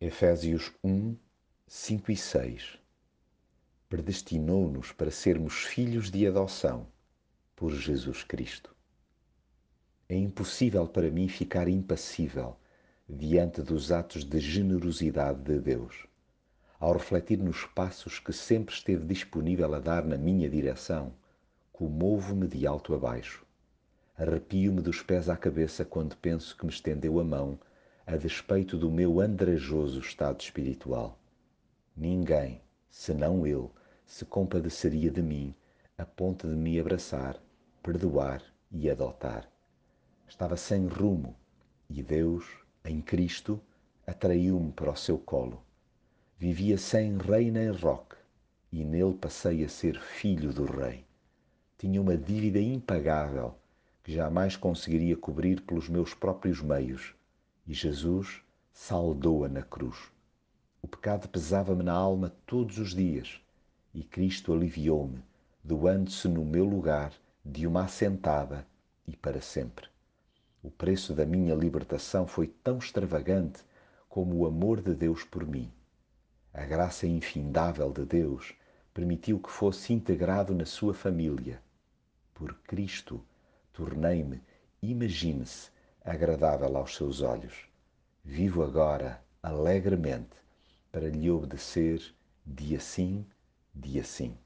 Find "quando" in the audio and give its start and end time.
25.84-26.16